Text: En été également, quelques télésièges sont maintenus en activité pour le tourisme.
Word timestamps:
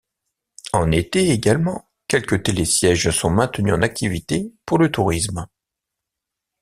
En 0.73 0.91
été 0.91 1.29
également, 1.29 1.87
quelques 2.07 2.41
télésièges 2.41 3.11
sont 3.11 3.29
maintenus 3.29 3.71
en 3.75 3.83
activité 3.83 4.51
pour 4.65 4.79
le 4.79 4.91
tourisme. 4.91 5.45